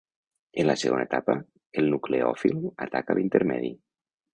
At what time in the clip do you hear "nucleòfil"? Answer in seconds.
1.95-2.59